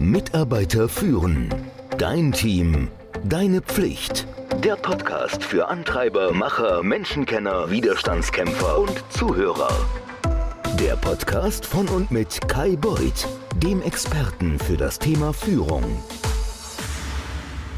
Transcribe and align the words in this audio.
Mitarbeiter 0.00 0.88
führen. 0.88 1.54
Dein 1.98 2.32
Team. 2.32 2.88
Deine 3.22 3.60
Pflicht. 3.60 4.26
Der 4.64 4.76
Podcast 4.76 5.44
für 5.44 5.68
Antreiber, 5.68 6.32
Macher, 6.32 6.82
Menschenkenner, 6.82 7.70
Widerstandskämpfer 7.70 8.78
und 8.78 9.04
Zuhörer. 9.10 9.68
Der 10.80 10.96
Podcast 10.96 11.66
von 11.66 11.86
und 11.88 12.10
mit 12.10 12.48
Kai 12.48 12.76
Beuth, 12.76 13.28
dem 13.62 13.82
Experten 13.82 14.58
für 14.58 14.78
das 14.78 14.98
Thema 14.98 15.34
Führung. 15.34 15.84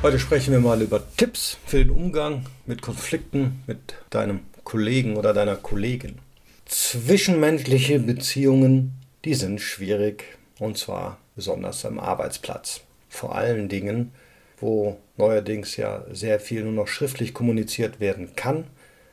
Heute 0.05 0.21
sprechen 0.21 0.53
wir 0.53 0.61
mal 0.61 0.81
über 0.81 1.03
Tipps 1.17 1.59
für 1.67 1.79
den 1.79 1.91
Umgang 1.91 2.47
mit 2.67 2.83
Konflikten 2.83 3.65
mit 3.67 3.97
deinem 4.11 4.41
Kollegen 4.63 5.17
oder 5.17 5.35
deiner 5.35 5.57
Kollegin. 5.57 6.19
Zwischenmenschliche 6.67 7.99
Beziehungen, 7.99 8.93
die 9.25 9.35
sind 9.35 9.61
schwierig 9.61 10.39
und 10.61 10.79
zwar 10.79 11.19
besonders 11.37 11.85
am 11.85 11.99
Arbeitsplatz. 11.99 12.81
Vor 13.09 13.35
allen 13.35 13.69
Dingen, 13.69 14.13
wo 14.59 14.99
neuerdings 15.17 15.77
ja 15.77 16.05
sehr 16.13 16.41
viel 16.41 16.63
nur 16.63 16.73
noch 16.73 16.89
schriftlich 16.89 17.35
kommuniziert 17.35 18.01
werden 18.01 18.37
kann, 18.37 18.65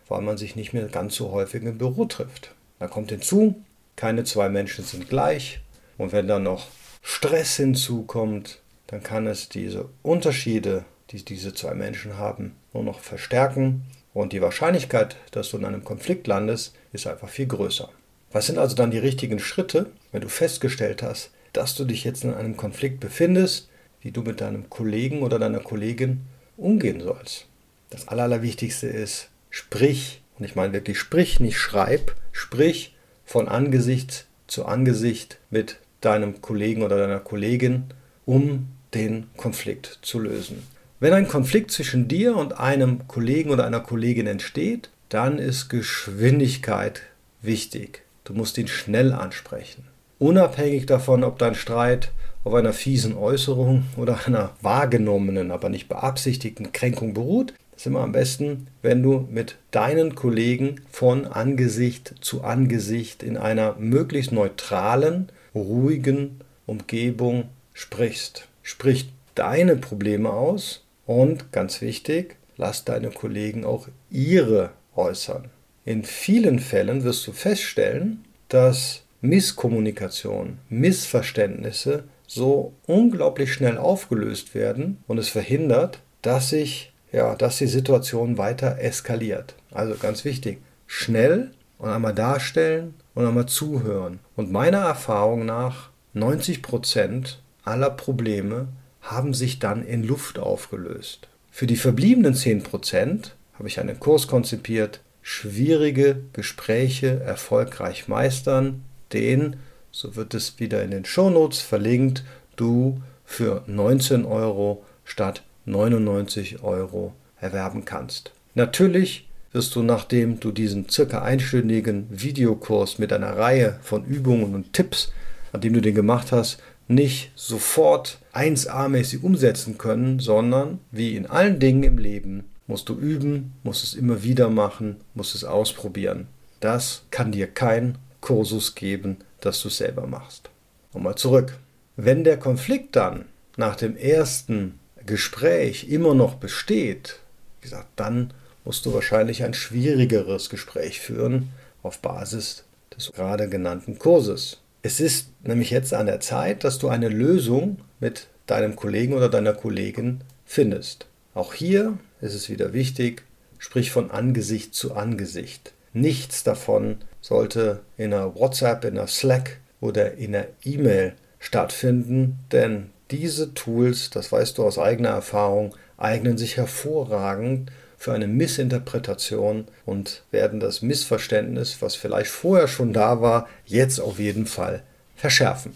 weil 0.08 0.22
man 0.22 0.38
sich 0.38 0.56
nicht 0.56 0.74
mehr 0.74 0.88
ganz 0.88 1.16
so 1.16 1.32
häufig 1.32 1.64
im 1.64 1.78
Büro 1.78 2.06
trifft. 2.06 2.54
Da 2.80 2.88
kommt 2.88 3.10
hinzu, 3.10 3.56
keine 3.96 4.24
zwei 4.24 4.50
Menschen 4.50 4.86
sind 4.86 5.10
gleich 5.10 5.60
und 5.98 6.12
wenn 6.12 6.28
dann 6.28 6.44
noch 6.44 6.68
Stress 7.02 7.58
hinzukommt, 7.58 8.62
dann 8.88 9.04
kann 9.04 9.28
es 9.28 9.50
diese 9.50 9.90
Unterschiede, 10.02 10.86
die 11.12 11.24
diese 11.24 11.54
zwei 11.54 11.74
Menschen 11.74 12.18
haben, 12.18 12.56
nur 12.74 12.84
noch 12.84 13.00
verstärken 13.00 13.84
und 14.14 14.34
die 14.34 14.42
Wahrscheinlichkeit, 14.42 15.16
dass 15.32 15.50
du 15.50 15.58
in 15.58 15.66
einem 15.66 15.84
Konflikt 15.84 16.28
landest, 16.28 16.76
ist 16.94 17.08
einfach 17.08 17.30
viel 17.30 17.48
größer. 17.48 17.90
Was 18.32 18.48
sind 18.48 18.58
also 18.58 18.76
dann 18.76 18.92
die 18.92 19.00
richtigen 19.00 19.40
Schritte, 19.40 19.88
wenn 20.12 20.22
du 20.22 20.30
festgestellt 20.30 21.02
hast, 21.04 21.32
dass 21.54 21.76
du 21.76 21.86
dich 21.86 22.04
jetzt 22.04 22.24
in 22.24 22.34
einem 22.34 22.58
Konflikt 22.58 23.00
befindest, 23.00 23.70
wie 24.02 24.12
du 24.12 24.22
mit 24.22 24.42
deinem 24.42 24.70
Kollegen 24.70 25.22
oder 25.22 25.40
deiner 25.40 25.60
Kollegin 25.60 26.22
umgehen 26.58 27.02
sollst? 27.02 27.48
Das 27.90 28.08
Allerwichtigste 28.08 28.88
ist, 28.88 29.30
sprich, 29.50 30.22
und 30.38 30.46
ich 30.46 30.56
meine 30.56 30.74
wirklich 30.74 31.00
sprich, 31.00 31.40
nicht 31.40 31.58
schreib, 31.58 32.16
sprich 32.32 32.96
von 33.26 33.48
Angesicht 33.48 34.28
zu 34.48 34.66
Angesicht 34.66 35.38
mit 35.50 35.78
deinem 36.02 36.42
Kollegen 36.42 36.84
oder 36.84 36.98
deiner 36.98 37.20
Kollegin, 37.20 37.86
um 38.26 38.68
den 38.94 39.28
Konflikt 39.38 40.00
zu 40.02 40.20
lösen. 40.20 40.64
Wenn 41.00 41.14
ein 41.14 41.28
Konflikt 41.28 41.72
zwischen 41.72 42.08
dir 42.08 42.36
und 42.36 42.60
einem 42.60 43.08
Kollegen 43.08 43.52
oder 43.52 43.66
einer 43.66 43.80
Kollegin 43.80 44.28
entsteht, 44.28 44.90
dann 45.10 45.40
ist 45.40 45.70
Geschwindigkeit 45.70 47.02
wichtig. 47.42 48.04
Du 48.24 48.34
musst 48.34 48.58
ihn 48.58 48.68
schnell 48.68 49.14
ansprechen. 49.14 49.89
Unabhängig 50.20 50.86
davon, 50.86 51.24
ob 51.24 51.40
dein 51.40 51.56
Streit 51.56 52.12
auf 52.44 52.54
einer 52.54 52.74
fiesen 52.74 53.16
Äußerung 53.16 53.86
oder 53.98 54.20
einer 54.26 54.52
wahrgenommenen, 54.62 55.52
aber 55.52 55.70
nicht 55.70 55.88
beabsichtigten 55.88 56.72
Kränkung 56.74 57.14
beruht, 57.14 57.54
ist 57.76 57.88
immer 57.88 58.02
am 58.02 58.12
besten, 58.12 58.68
wenn 58.82 59.02
du 59.02 59.26
mit 59.32 59.56
deinen 59.72 60.16
Kollegen 60.16 60.82
von 60.92 61.26
Angesicht 61.26 62.16
zu 62.20 62.44
Angesicht 62.44 63.24
in 63.24 63.38
einer 63.38 63.76
möglichst 63.80 64.34
neutralen, 64.34 65.30
ruhigen 65.56 66.42
Umgebung 66.66 67.46
sprichst. 67.74 68.48
Sprich 68.62 69.10
deine 69.36 69.78
Probleme 69.78 70.32
aus 70.32 70.84
und 71.06 71.54
ganz 71.54 71.80
wichtig, 71.82 72.36
lass 72.58 72.84
deine 72.84 73.12
Kollegen 73.12 73.64
auch 73.64 73.88
ihre 74.12 74.72
äußern. 74.98 75.46
In 75.86 76.04
vielen 76.04 76.60
Fällen 76.60 77.06
wirst 77.06 77.26
du 77.26 77.32
feststellen, 77.32 78.26
dass 78.50 79.04
Misskommunikation, 79.22 80.60
Missverständnisse 80.70 82.06
so 82.28 82.74
unglaublich 82.86 83.54
schnell 83.54 83.78
aufgelöst 83.78 84.54
werden 84.56 85.04
und 85.08 85.18
es 85.18 85.30
verhindert, 85.30 86.00
dass 86.22 86.50
sich 86.50 86.94
ja, 87.12 87.36
dass 87.36 87.58
die 87.58 87.68
Situation 87.68 88.38
weiter 88.38 88.80
eskaliert. 88.80 89.56
Also 89.72 89.96
ganz 89.96 90.26
wichtig, 90.26 90.60
schnell 90.86 91.52
und 91.78 91.90
einmal 91.90 92.14
darstellen 92.14 92.94
und 93.16 93.26
einmal 93.26 93.48
zuhören. 93.48 94.20
Und 94.36 94.52
meiner 94.52 94.80
Erfahrung 94.80 95.46
nach 95.46 95.90
90 96.14 96.62
Prozent 96.62 97.42
aller 97.64 97.90
Probleme 97.90 98.68
haben 99.02 99.34
sich 99.34 99.60
dann 99.60 99.86
in 99.86 100.04
Luft 100.04 100.40
aufgelöst. 100.40 101.28
Für 101.52 101.68
die 101.68 101.78
verbliebenen 101.78 102.36
10% 102.36 103.32
habe 103.54 103.68
ich 103.68 103.80
einen 103.80 104.00
Kurs 104.00 104.28
konzipiert, 104.28 105.02
schwierige 105.22 106.22
Gespräche 106.34 107.22
erfolgreich 107.22 108.08
meistern, 108.08 108.84
den, 109.14 109.58
so 109.92 110.16
wird 110.16 110.34
es 110.34 110.60
wieder 110.60 110.84
in 110.84 110.92
den 110.92 111.06
Shownotes 111.06 111.62
verlinkt, 111.62 112.24
du 112.56 113.02
für 113.26 113.64
19 113.68 114.26
Euro 114.26 114.84
statt 115.04 115.44
99 115.66 116.64
Euro 116.64 117.14
erwerben 117.40 117.86
kannst. 117.86 118.32
Natürlich 118.56 119.28
wirst 119.52 119.76
du, 119.76 119.84
nachdem 119.84 120.40
du 120.40 120.52
diesen 120.52 120.90
circa 120.90 121.22
einstündigen 121.22 122.08
Videokurs 122.10 123.00
mit 123.00 123.14
einer 123.14 123.38
Reihe 123.38 123.80
von 123.82 124.06
Übungen 124.06 124.54
und 124.54 124.74
Tipps, 124.74 125.12
nachdem 125.54 125.74
du 125.74 125.82
den 125.82 125.96
gemacht 125.96 126.32
hast, 126.32 126.62
nicht 126.88 127.32
sofort 127.36 128.20
1A-mäßig 128.34 129.22
umsetzen 129.22 129.78
können, 129.78 130.20
sondern 130.20 130.80
wie 130.92 131.16
in 131.16 131.28
allen 131.28 131.60
Dingen 131.60 131.84
im 131.84 131.98
Leben 131.98 132.46
musst 132.68 132.90
du 132.90 132.96
üben, 132.96 133.54
musst 133.64 133.84
es 133.84 133.94
immer 133.94 134.24
wieder 134.24 134.50
machen, 134.50 134.98
musst 135.14 135.36
es 135.36 135.44
ausprobieren. 135.44 136.28
Das 136.60 137.04
kann 137.10 137.32
dir 137.32 137.48
kein 137.48 137.98
Kursus 138.22 138.76
geben, 138.76 139.18
dass 139.42 139.62
du 139.62 139.70
selber 139.70 140.08
machst. 140.08 140.50
Nochmal 140.94 141.16
zurück. 141.16 141.58
Wenn 141.96 142.24
der 142.24 142.38
Konflikt 142.38 142.96
dann 142.96 143.26
nach 143.58 143.76
dem 143.76 143.98
ersten 143.98 144.80
Gespräch 145.06 145.90
immer 145.90 146.14
noch 146.14 146.36
besteht, 146.36 147.20
wie 147.60 147.64
gesagt, 147.64 147.88
dann 147.96 148.34
musst 148.64 148.86
du 148.86 148.94
wahrscheinlich 148.94 149.44
ein 149.44 149.54
schwierigeres 149.54 150.50
Gespräch 150.50 151.00
führen 151.00 151.50
auf 151.84 152.00
Basis 152.00 152.64
des 152.96 153.12
gerade 153.12 153.50
genannten 153.50 154.00
Kurses. 154.00 154.60
Es 154.82 155.00
ist 155.00 155.30
nämlich 155.44 155.72
jetzt 155.72 155.94
an 155.94 156.06
der 156.06 156.20
Zeit, 156.20 156.64
dass 156.64 156.80
du 156.80 156.88
eine 156.88 157.10
Lösung 157.10 157.80
mit 158.00 158.28
deinem 158.48 158.76
Kollegen 158.76 159.14
oder 159.14 159.30
deiner 159.30 159.54
Kollegin 159.54 160.22
findest. 160.46 161.06
Auch 161.34 161.54
hier 161.54 161.98
ist 162.22 162.34
es 162.34 162.50
wieder 162.50 162.74
wichtig, 162.74 163.24
sprich 163.58 163.92
von 163.92 164.10
Angesicht 164.12 164.74
zu 164.74 164.96
Angesicht. 164.96 165.74
Nichts 165.94 166.44
davon 166.44 166.98
sollte 167.22 167.82
in 167.98 168.14
einer 168.14 168.36
WhatsApp, 168.36 168.86
in 168.86 168.98
einer 168.98 169.08
Slack 169.08 169.58
oder 169.82 170.14
in 170.14 170.36
einer 170.36 170.48
E-Mail 170.64 171.14
stattfinden, 171.40 172.40
denn 172.52 172.92
diese 173.12 173.54
Tools, 173.54 174.10
das 174.10 174.32
weißt 174.32 174.58
du 174.58 174.64
aus 174.66 174.78
eigener 174.78 175.10
Erfahrung, 175.10 175.76
eignen 175.98 176.38
sich 176.38 176.58
hervorragend 176.58 177.72
für 177.98 178.14
eine 178.14 178.28
Missinterpretation 178.28 179.66
und 179.86 180.24
werden 180.32 180.60
das 180.60 180.82
Missverständnis, 180.82 181.82
was 181.82 181.96
vielleicht 181.96 182.30
vorher 182.30 182.68
schon 182.68 182.94
da 182.94 183.22
war, 183.22 183.48
jetzt 183.66 184.00
auf 184.00 184.20
jeden 184.20 184.46
Fall 184.46 184.84
verschärfen. 185.16 185.74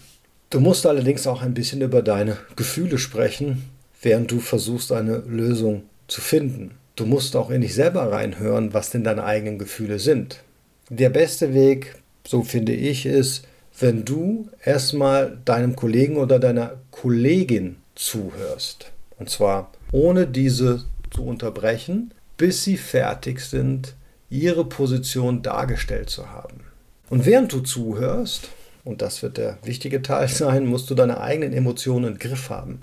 Du 0.48 0.60
musst 0.60 0.86
allerdings 0.86 1.26
auch 1.26 1.42
ein 1.42 1.52
bisschen 1.54 1.82
über 1.82 2.00
deine 2.00 2.38
Gefühle 2.56 2.98
sprechen, 2.98 3.68
während 4.00 4.30
du 4.30 4.40
versuchst, 4.40 4.92
eine 4.92 5.18
Lösung 5.18 5.82
zu 6.06 6.20
finden. 6.20 6.76
Du 6.96 7.06
musst 7.06 7.34
auch 7.34 7.50
in 7.50 7.60
dich 7.60 7.74
selber 7.74 8.12
reinhören, 8.12 8.72
was 8.72 8.90
denn 8.90 9.02
deine 9.02 9.24
eigenen 9.24 9.58
Gefühle 9.58 9.98
sind. 9.98 10.40
Der 10.90 11.10
beste 11.10 11.52
Weg, 11.52 11.96
so 12.26 12.42
finde 12.42 12.72
ich, 12.72 13.06
ist, 13.06 13.46
wenn 13.78 14.04
du 14.04 14.48
erstmal 14.64 15.38
deinem 15.44 15.74
Kollegen 15.74 16.16
oder 16.16 16.38
deiner 16.38 16.76
Kollegin 16.92 17.76
zuhörst. 17.96 18.92
Und 19.18 19.28
zwar 19.28 19.72
ohne 19.90 20.26
diese 20.26 20.84
zu 21.10 21.24
unterbrechen, 21.24 22.12
bis 22.36 22.64
sie 22.64 22.76
fertig 22.76 23.40
sind, 23.40 23.94
ihre 24.30 24.64
Position 24.64 25.42
dargestellt 25.42 26.10
zu 26.10 26.30
haben. 26.30 26.60
Und 27.10 27.26
während 27.26 27.52
du 27.52 27.60
zuhörst, 27.60 28.48
und 28.84 29.02
das 29.02 29.22
wird 29.22 29.36
der 29.36 29.58
wichtige 29.64 30.02
Teil 30.02 30.28
sein, 30.28 30.66
musst 30.66 30.90
du 30.90 30.94
deine 30.94 31.20
eigenen 31.20 31.52
Emotionen 31.52 32.12
im 32.12 32.18
Griff 32.18 32.50
haben. 32.50 32.80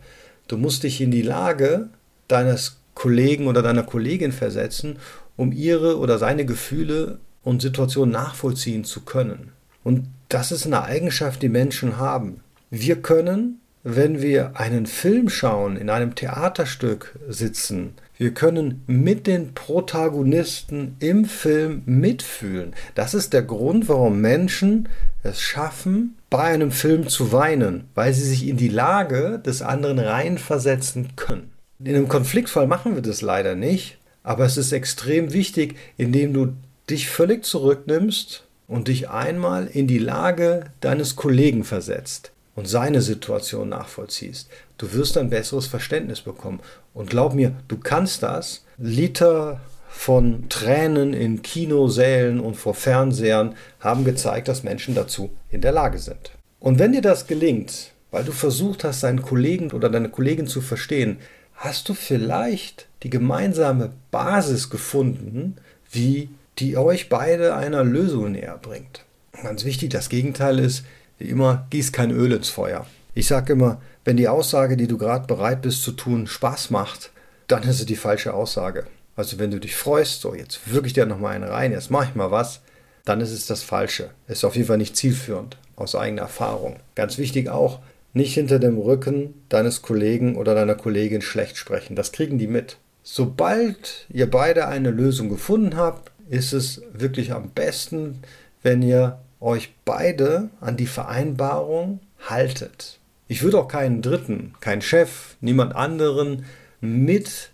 Du 0.47 0.57
musst 0.57 0.83
dich 0.83 0.99
in 0.99 1.11
die 1.11 1.21
Lage 1.21 1.89
deines 2.27 2.80
Kollegen 2.93 3.47
oder 3.47 3.61
deiner 3.61 3.83
Kollegin 3.83 4.31
versetzen, 4.31 4.97
um 5.37 5.51
ihre 5.51 5.97
oder 5.97 6.17
seine 6.17 6.45
Gefühle 6.45 7.19
und 7.43 7.61
Situationen 7.61 8.11
nachvollziehen 8.11 8.83
zu 8.83 9.01
können. 9.01 9.51
Und 9.83 10.07
das 10.29 10.51
ist 10.51 10.65
eine 10.65 10.83
Eigenschaft, 10.83 11.41
die 11.41 11.49
Menschen 11.49 11.97
haben. 11.97 12.41
Wir 12.69 13.01
können 13.01 13.61
wenn 13.83 14.21
wir 14.21 14.59
einen 14.59 14.85
Film 14.85 15.29
schauen, 15.29 15.75
in 15.75 15.89
einem 15.89 16.13
Theaterstück 16.15 17.17
sitzen, 17.27 17.95
wir 18.17 18.33
können 18.33 18.83
mit 18.85 19.25
den 19.25 19.55
Protagonisten 19.55 20.95
im 20.99 21.25
Film 21.25 21.81
mitfühlen. 21.85 22.75
Das 22.93 23.15
ist 23.15 23.33
der 23.33 23.41
Grund, 23.41 23.89
warum 23.89 24.21
Menschen 24.21 24.87
es 25.23 25.41
schaffen, 25.41 26.15
bei 26.29 26.43
einem 26.43 26.71
Film 26.71 27.07
zu 27.07 27.31
weinen, 27.31 27.85
weil 27.95 28.13
sie 28.13 28.23
sich 28.23 28.47
in 28.47 28.57
die 28.57 28.69
Lage 28.69 29.41
des 29.43 29.63
anderen 29.63 29.97
reinversetzen 29.97 31.15
können. 31.15 31.50
In 31.83 31.95
einem 31.95 32.07
Konfliktfall 32.07 32.67
machen 32.67 32.95
wir 32.95 33.01
das 33.01 33.21
leider 33.21 33.55
nicht, 33.55 33.97
aber 34.23 34.45
es 34.45 34.57
ist 34.57 34.71
extrem 34.71 35.33
wichtig, 35.33 35.75
indem 35.97 36.33
du 36.33 36.53
dich 36.89 37.09
völlig 37.09 37.43
zurücknimmst 37.43 38.43
und 38.67 38.87
dich 38.87 39.09
einmal 39.09 39.67
in 39.67 39.87
die 39.87 39.97
Lage 39.97 40.65
deines 40.79 41.15
Kollegen 41.15 41.63
versetzt. 41.63 42.31
und 42.55 42.67
seine 42.67 43.01
Situation 43.01 43.69
nachvollziehst. 43.69 44.49
Du 44.77 44.93
wirst 44.93 45.17
ein 45.17 45.29
besseres 45.29 45.67
Verständnis 45.67 46.21
bekommen. 46.21 46.59
Und 46.93 47.09
glaub 47.09 47.33
mir, 47.33 47.53
du 47.67 47.77
kannst 47.77 48.23
das. 48.23 48.65
Liter 48.77 49.61
von 49.89 50.49
Tränen 50.49 51.13
in 51.13 51.41
Kinosälen 51.41 52.39
und 52.39 52.55
vor 52.55 52.73
Fernsehern 52.73 53.55
haben 53.79 54.03
gezeigt, 54.03 54.47
dass 54.47 54.63
Menschen 54.63 54.95
dazu 54.95 55.31
in 55.49 55.61
der 55.61 55.71
Lage 55.71 55.97
sind. 55.97 56.31
Und 56.59 56.79
wenn 56.79 56.91
dir 56.91 57.01
das 57.01 57.27
gelingt, 57.27 57.91
weil 58.11 58.23
du 58.23 58.31
versucht 58.31 58.83
hast, 58.83 59.03
deinen 59.03 59.21
Kollegen 59.21 59.71
oder 59.71 59.89
deine 59.89 60.09
Kollegin 60.09 60.47
zu 60.47 60.61
verstehen, 60.61 61.19
hast 61.61 61.87
du 61.89 61.93
vielleicht 61.93 62.87
die 63.03 63.11
gemeinsame 63.11 63.91
Basis 64.09 64.71
gefunden, 64.71 65.57
wie 65.91 66.29
die 66.57 66.75
euch 66.75 67.07
beide 67.07 67.55
einer 67.55 67.83
Lösung 67.83 68.31
näher 68.31 68.57
bringt. 68.59 69.05
Ganz 69.43 69.63
wichtig, 69.63 69.91
das 69.91 70.09
Gegenteil 70.09 70.57
ist, 70.57 70.83
wie 71.19 71.29
immer, 71.29 71.67
gieß 71.69 71.91
kein 71.91 72.09
Öl 72.09 72.31
ins 72.31 72.49
Feuer. 72.49 72.87
Ich 73.13 73.27
sage 73.27 73.53
immer, 73.53 73.79
wenn 74.03 74.17
die 74.17 74.27
Aussage, 74.27 74.75
die 74.75 74.87
du 74.87 74.97
gerade 74.97 75.27
bereit 75.27 75.61
bist 75.61 75.83
zu 75.83 75.91
tun, 75.91 76.25
Spaß 76.25 76.71
macht, 76.71 77.11
dann 77.47 77.61
ist 77.61 77.79
es 77.79 77.85
die 77.85 77.95
falsche 77.95 78.33
Aussage. 78.33 78.87
Also 79.15 79.37
wenn 79.37 79.51
du 79.51 79.59
dich 79.59 79.75
freust, 79.75 80.21
so 80.21 80.33
jetzt 80.33 80.71
wirklich 80.71 80.93
dir 80.93 81.05
nochmal 81.05 81.35
einen 81.35 81.43
rein, 81.43 81.73
jetzt 81.73 81.91
mache 81.91 82.07
ich 82.09 82.15
mal 82.15 82.31
was, 82.31 82.61
dann 83.05 83.21
ist 83.21 83.31
es 83.31 83.45
das 83.45 83.61
Falsche. 83.61 84.09
Ist 84.27 84.43
auf 84.45 84.55
jeden 84.55 84.67
Fall 84.67 84.79
nicht 84.79 84.97
zielführend, 84.97 85.57
aus 85.75 85.95
eigener 85.95 86.23
Erfahrung. 86.23 86.77
Ganz 86.95 87.19
wichtig 87.19 87.49
auch, 87.49 87.81
nicht 88.13 88.33
hinter 88.33 88.59
dem 88.59 88.77
Rücken 88.77 89.33
deines 89.49 89.81
Kollegen 89.81 90.35
oder 90.35 90.55
deiner 90.55 90.75
Kollegin 90.75 91.21
schlecht 91.21 91.57
sprechen. 91.57 91.95
Das 91.95 92.11
kriegen 92.11 92.37
die 92.37 92.47
mit. 92.47 92.77
Sobald 93.03 94.05
ihr 94.09 94.29
beide 94.29 94.67
eine 94.67 94.91
Lösung 94.91 95.29
gefunden 95.29 95.75
habt, 95.75 96.11
ist 96.29 96.53
es 96.53 96.81
wirklich 96.93 97.33
am 97.33 97.49
besten, 97.49 98.19
wenn 98.61 98.81
ihr 98.81 99.19
euch 99.39 99.73
beide 99.85 100.49
an 100.59 100.77
die 100.77 100.87
Vereinbarung 100.87 101.99
haltet. 102.19 102.99
Ich 103.27 103.43
würde 103.43 103.59
auch 103.59 103.67
keinen 103.67 104.01
Dritten, 104.01 104.53
keinen 104.59 104.81
Chef, 104.81 105.35
niemand 105.41 105.75
anderen 105.75 106.45
mit 106.79 107.49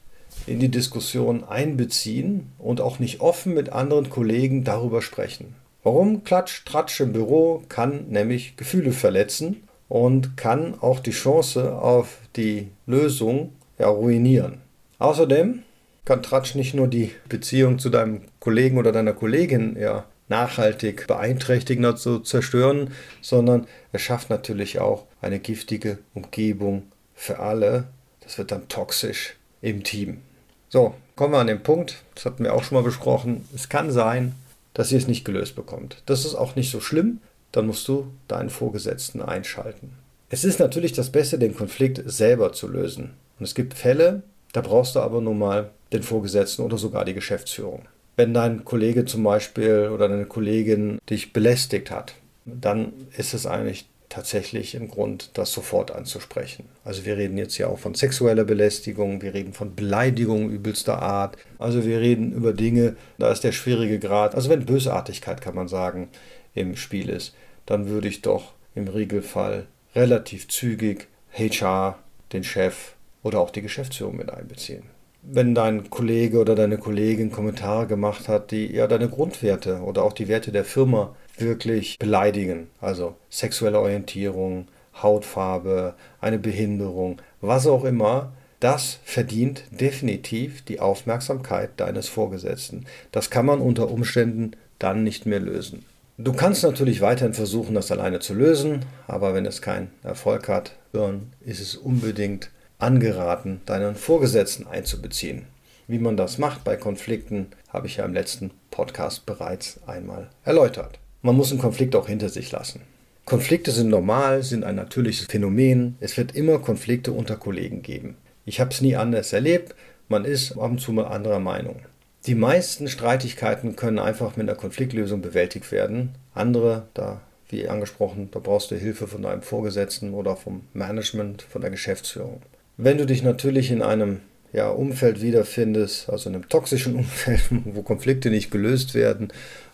in 0.47 0.59
die 0.59 0.69
Diskussion 0.69 1.43
einbeziehen 1.43 2.51
und 2.57 2.81
auch 2.81 2.99
nicht 2.99 3.21
offen 3.21 3.53
mit 3.53 3.69
anderen 3.69 4.09
Kollegen 4.09 4.63
darüber 4.63 5.01
sprechen. 5.01 5.55
Warum 5.83 6.23
Klatsch, 6.23 6.65
Tratsch 6.65 6.99
im 6.99 7.13
Büro 7.13 7.63
kann 7.69 8.07
nämlich 8.09 8.57
Gefühle 8.57 8.91
verletzen 8.91 9.66
und 9.89 10.37
kann 10.37 10.75
auch 10.79 10.99
die 10.99 11.11
Chance 11.11 11.75
auf 11.75 12.17
die 12.35 12.71
Lösung 12.85 13.53
ja, 13.79 13.87
ruinieren. 13.87 14.61
Außerdem 14.99 15.63
kann 16.05 16.23
Tratsch 16.23 16.55
nicht 16.55 16.73
nur 16.73 16.87
die 16.87 17.11
Beziehung 17.29 17.79
zu 17.79 17.89
deinem 17.89 18.21
Kollegen 18.39 18.77
oder 18.77 18.91
deiner 18.91 19.13
Kollegin 19.13 19.77
ja, 19.79 20.05
nachhaltig 20.29 21.07
beeinträchtigen 21.07 21.85
oder 21.85 21.95
zu 21.95 22.19
zerstören, 22.19 22.91
sondern 23.21 23.67
es 23.91 24.01
schafft 24.01 24.29
natürlich 24.29 24.79
auch 24.79 25.05
eine 25.21 25.39
giftige 25.39 25.99
Umgebung 26.13 26.83
für 27.13 27.39
alle. 27.39 27.85
Das 28.21 28.37
wird 28.37 28.51
dann 28.51 28.67
toxisch 28.67 29.35
im 29.61 29.83
Team. 29.83 30.21
So, 30.69 30.95
kommen 31.15 31.33
wir 31.33 31.39
an 31.39 31.47
den 31.47 31.63
Punkt, 31.63 32.03
das 32.15 32.25
hatten 32.25 32.43
wir 32.43 32.53
auch 32.53 32.63
schon 32.63 32.77
mal 32.77 32.83
besprochen. 32.83 33.47
Es 33.55 33.69
kann 33.69 33.91
sein, 33.91 34.35
dass 34.73 34.91
ihr 34.91 34.97
es 34.97 35.07
nicht 35.07 35.25
gelöst 35.25 35.55
bekommt. 35.55 36.03
Das 36.05 36.25
ist 36.25 36.35
auch 36.35 36.55
nicht 36.55 36.71
so 36.71 36.81
schlimm, 36.81 37.19
dann 37.51 37.67
musst 37.67 37.87
du 37.87 38.07
deinen 38.27 38.49
Vorgesetzten 38.49 39.21
einschalten. 39.21 39.93
Es 40.29 40.43
ist 40.43 40.59
natürlich 40.59 40.91
das 40.91 41.11
Beste, 41.11 41.39
den 41.39 41.55
Konflikt 41.55 42.01
selber 42.05 42.51
zu 42.51 42.67
lösen. 42.67 43.13
Und 43.39 43.45
es 43.45 43.55
gibt 43.55 43.73
Fälle, 43.73 44.23
da 44.51 44.61
brauchst 44.61 44.95
du 44.95 44.99
aber 44.99 45.21
nun 45.21 45.39
mal 45.39 45.71
den 45.93 46.03
Vorgesetzten 46.03 46.63
oder 46.63 46.77
sogar 46.77 47.05
die 47.05 47.13
Geschäftsführung. 47.13 47.83
Wenn 48.15 48.33
dein 48.33 48.65
Kollege 48.65 49.05
zum 49.05 49.23
Beispiel 49.23 49.89
oder 49.93 50.09
deine 50.09 50.25
Kollegin 50.25 50.99
dich 51.09 51.33
belästigt 51.33 51.91
hat, 51.91 52.15
dann 52.45 52.93
ist 53.15 53.33
es 53.33 53.45
eigentlich 53.45 53.87
tatsächlich 54.09 54.75
ein 54.75 54.87
Grund, 54.87 55.31
das 55.33 55.51
sofort 55.51 55.91
anzusprechen. 55.91 56.65
Also 56.83 57.05
wir 57.05 57.17
reden 57.17 57.37
jetzt 57.37 57.57
ja 57.57 57.67
auch 57.67 57.79
von 57.79 57.93
sexueller 57.93 58.45
Belästigung, 58.45 59.21
wir 59.21 59.33
reden 59.33 59.53
von 59.53 59.75
Beleidigung 59.75 60.49
übelster 60.49 61.01
Art. 61.01 61.37
Also 61.59 61.85
wir 61.85 61.99
reden 61.99 62.31
über 62.31 62.53
Dinge, 62.53 62.95
da 63.17 63.31
ist 63.31 63.43
der 63.43 63.51
schwierige 63.51 63.99
Grad. 63.99 64.33
Also 64.33 64.49
wenn 64.49 64.65
Bösartigkeit, 64.65 65.41
kann 65.41 65.55
man 65.55 65.67
sagen, 65.67 66.07
im 66.57 66.75
Spiel 66.75 67.09
ist, 67.09 67.35
dann 67.65 67.87
würde 67.87 68.07
ich 68.07 68.21
doch 68.21 68.53
im 68.75 68.87
Regelfall 68.87 69.67
relativ 69.95 70.47
zügig 70.47 71.07
HR, 71.33 71.99
den 72.33 72.43
Chef 72.43 72.93
oder 73.23 73.39
auch 73.39 73.49
die 73.49 73.61
Geschäftsführung 73.61 74.17
mit 74.17 74.31
einbeziehen. 74.31 74.83
Wenn 75.21 75.55
dein 75.55 75.89
Kollege 75.89 76.39
oder 76.39 76.55
deine 76.55 76.77
Kollegin 76.77 77.31
Kommentare 77.31 77.87
gemacht 77.87 78.27
hat, 78.27 78.51
die 78.51 78.71
ja 78.71 78.87
deine 78.87 79.09
Grundwerte 79.09 79.79
oder 79.79 80.03
auch 80.03 80.13
die 80.13 80.27
Werte 80.27 80.51
der 80.51 80.63
Firma 80.63 81.15
wirklich 81.37 81.99
beleidigen, 81.99 82.67
also 82.79 83.15
sexuelle 83.29 83.79
Orientierung, 83.79 84.67
Hautfarbe, 85.01 85.95
eine 86.21 86.39
Behinderung, 86.39 87.21
was 87.41 87.67
auch 87.67 87.83
immer, 87.83 88.31
das 88.59 88.99
verdient 89.03 89.63
definitiv 89.69 90.63
die 90.63 90.79
Aufmerksamkeit 90.79 91.71
deines 91.77 92.07
Vorgesetzten. 92.07 92.85
Das 93.11 93.29
kann 93.29 93.45
man 93.45 93.61
unter 93.61 93.91
Umständen 93.91 94.51
dann 94.79 95.03
nicht 95.03 95.25
mehr 95.25 95.39
lösen. 95.39 95.85
Du 96.19 96.33
kannst 96.33 96.63
natürlich 96.63 97.01
weiterhin 97.01 97.35
versuchen, 97.35 97.75
das 97.75 97.91
alleine 97.91 98.19
zu 98.19 98.33
lösen, 98.33 98.85
aber 99.07 99.35
wenn 99.35 99.45
es 99.45 99.61
keinen 99.61 99.91
Erfolg 100.01 100.49
hat, 100.49 100.71
dann 100.91 101.31
ist 101.41 101.59
es 101.59 101.75
unbedingt 101.75 102.49
angeraten, 102.79 103.61
deinen 103.67 103.93
Vorgesetzten 103.93 104.65
einzubeziehen. 104.65 105.45
Wie 105.87 105.99
man 105.99 106.17
das 106.17 106.39
macht 106.39 106.63
bei 106.63 106.75
Konflikten, 106.75 107.49
habe 107.69 107.85
ich 107.85 107.97
ja 107.97 108.05
im 108.05 108.15
letzten 108.15 108.49
Podcast 108.71 109.27
bereits 109.27 109.79
einmal 109.85 110.31
erläutert. 110.43 110.97
Man 111.21 111.35
muss 111.35 111.51
einen 111.51 111.61
Konflikt 111.61 111.95
auch 111.95 112.07
hinter 112.07 112.29
sich 112.29 112.51
lassen. 112.51 112.81
Konflikte 113.25 113.69
sind 113.69 113.89
normal, 113.89 114.41
sind 114.41 114.63
ein 114.63 114.75
natürliches 114.75 115.27
Phänomen. 115.27 115.97
Es 115.99 116.17
wird 116.17 116.33
immer 116.33 116.57
Konflikte 116.57 117.11
unter 117.11 117.35
Kollegen 117.35 117.83
geben. 117.83 118.17
Ich 118.43 118.59
habe 118.59 118.71
es 118.71 118.81
nie 118.81 118.95
anders 118.95 119.33
erlebt. 119.33 119.75
Man 120.09 120.25
ist 120.25 120.53
ab 120.53 120.71
und 120.71 120.81
zu 120.81 120.93
mal 120.93 121.05
anderer 121.05 121.39
Meinung. 121.39 121.81
Die 122.27 122.35
meisten 122.35 122.89
Streitigkeiten 122.89 123.77
können 123.77 123.99
einfach 123.99 124.35
mit 124.35 124.49
einer 124.49 124.57
Konfliktlösung 124.57 125.21
bewältigt 125.21 125.71
werden. 125.71 126.13
Andere, 126.33 126.87
da 126.93 127.21
wie 127.47 127.69
angesprochen, 127.69 128.27
da 128.31 128.39
brauchst 128.39 128.69
du 128.69 128.75
Hilfe 128.75 129.07
von 129.07 129.21
deinem 129.21 129.41
Vorgesetzten 129.41 130.13
oder 130.13 130.35
vom 130.35 130.63
Management, 130.73 131.43
von 131.43 131.61
der 131.61 131.71
Geschäftsführung. 131.71 132.41
Wenn 132.75 132.97
du 132.97 133.05
dich 133.05 133.23
natürlich 133.23 133.71
in 133.71 133.81
einem 133.81 134.19
ja, 134.51 134.67
Umfeld 134.67 135.21
wiederfindest, 135.21 136.09
also 136.09 136.27
in 136.27 136.35
einem 136.35 136.49
toxischen 136.49 136.95
Umfeld, 136.97 137.43
wo 137.49 137.81
Konflikte 137.81 138.29
nicht 138.29 138.51
gelöst 138.51 138.93
werden 138.93 139.29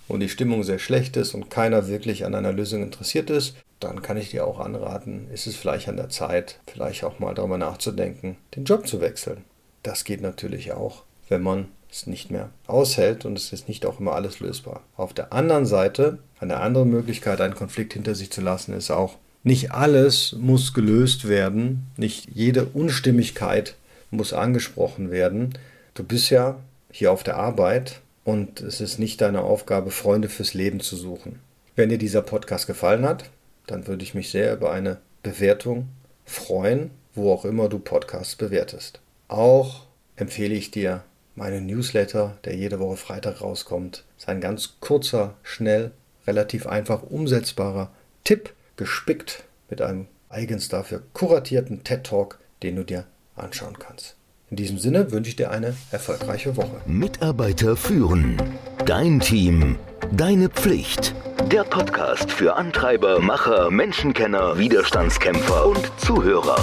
und 0.07 0.19
die 0.19 0.29
Stimmung 0.29 0.61
sehr 0.61 0.77
schlecht 0.77 1.17
ist 1.17 1.33
und 1.33 1.50
keiner 1.50 1.88
wirklich 1.88 2.23
an 2.23 2.35
einer 2.35 2.53
Lösung 2.53 2.83
interessiert 2.83 3.31
ist, 3.31 3.55
dann 3.79 4.03
kann 4.03 4.17
ich 4.17 4.29
dir 4.29 4.45
auch 4.45 4.59
anraten, 4.59 5.27
ist 5.33 5.47
es 5.47 5.55
vielleicht 5.55 5.89
an 5.89 5.97
der 5.97 6.09
Zeit, 6.09 6.59
vielleicht 6.71 7.03
auch 7.03 7.17
mal 7.17 7.33
darüber 7.33 7.57
nachzudenken, 7.57 8.38
den 8.55 8.65
Job 8.65 8.88
zu 8.88 9.01
wechseln. 9.01 9.43
Das 9.81 10.03
geht 10.03 10.22
natürlich 10.22 10.72
auch, 10.72 11.01
wenn 11.30 11.42
man 11.42 11.68
es 11.92 12.08
nicht 12.08 12.32
mehr 12.32 12.50
aushält 12.68 13.25
und 13.25 13.38
es 13.38 13.53
ist 13.53 13.68
nicht 13.68 13.86
auch 13.86 14.00
immer 14.00 14.13
alles 14.13 14.39
lösbar. 14.39 14.82
Auf 14.98 15.13
der 15.13 15.32
anderen 15.32 15.65
Seite, 15.65 16.20
eine 16.39 16.58
andere 16.58 16.86
Möglichkeit, 16.86 17.39
einen 17.39 17.56
Konflikt 17.56 17.94
hinter 17.94 18.15
sich 18.15 18.32
zu 18.32 18.42
lassen, 18.42 18.74
ist 18.74 18.92
auch, 18.92 19.18
nicht 19.44 19.72
alles 19.72 20.34
muss 20.39 20.74
gelöst 20.74 21.27
werden, 21.27 21.88
nicht 21.98 22.30
jede 22.34 22.65
Unstimmigkeit 22.65 23.75
muss 24.10 24.32
angesprochen 24.32 25.12
werden. 25.12 25.58
Du 25.96 26.03
bist 26.03 26.30
ja 26.30 26.58
hier 26.89 27.12
auf 27.12 27.24
der 27.24 27.36
Arbeit 27.36 28.00
und 28.24 28.62
es 28.62 28.80
ist 28.80 29.00
nicht 29.00 29.20
deine 29.20 29.42
Aufgabe, 29.42 29.92
Freunde 29.92 30.30
fürs 30.30 30.53
Leben 30.53 30.80
zu 30.80 30.96
suchen. 30.96 31.39
Wenn 31.75 31.89
dir 31.89 31.98
dieser 31.98 32.22
Podcast 32.22 32.68
gefallen 32.68 33.06
hat, 33.06 33.30
dann 33.68 33.88
würde 33.88 34.03
ich 34.03 34.13
mich 34.13 34.30
sehr 34.30 34.53
über 34.53 34.72
eine 34.72 34.98
Bewertung 35.24 35.89
freuen, 36.25 36.92
wo 37.13 37.34
auch 37.34 37.44
immer 37.44 37.68
du 37.68 37.80
Podcasts 37.80 38.36
bewertest. 38.36 39.01
Auch 39.27 39.88
empfehle 40.15 40.56
ich 40.56 40.72
dir 40.72 41.03
meinen 41.36 41.66
Newsletter, 41.66 42.38
der 42.46 42.56
jede 42.56 42.80
Woche 42.80 42.98
Freitag 42.98 43.42
rauskommt. 43.42 44.04
ist 44.18 44.30
ein 44.30 44.42
ganz 44.42 44.75
kurzer, 44.80 45.36
schnell, 45.44 45.92
relativ 46.28 46.68
einfach 46.68 47.04
umsetzbarer 47.04 47.92
Tipp, 48.24 48.54
gespickt 48.78 49.44
mit 49.70 49.82
einem 49.82 50.08
eigens 50.30 50.70
dafür 50.70 51.04
kuratierten 51.13 51.84
TED 51.84 52.06
Talk, 52.06 52.40
den 52.63 52.75
du 52.75 52.84
dir 52.84 53.06
anschauen 53.36 53.78
kannst. 53.78 54.16
In 54.50 54.58
diesem 54.58 54.78
Sinne 54.78 55.12
wünsche 55.12 55.30
ich 55.30 55.36
dir 55.36 55.52
eine 55.52 55.75
erfolgreiche 55.92 56.56
Woche. 56.56 56.82
Mitarbeiter 56.86 57.75
führen. 57.75 58.38
Dein 58.86 59.20
Team. 59.20 59.78
Deine 60.12 60.50
Pflicht. 60.50 61.16
Der 61.52 61.63
Podcast 61.63 62.32
für 62.32 62.56
Antreiber, 62.56 63.20
Macher, 63.20 63.72
Menschenkenner, 63.72 64.58
Widerstandskämpfer 64.58 65.66
und 65.68 65.92
Zuhörer. 65.98 66.58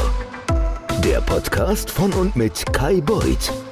Der 1.05 1.21
Podcast 1.21 1.91
von 1.91 2.13
und 2.13 2.37
mit 2.37 2.65
Kai 2.73 3.01
Beuth 3.01 3.53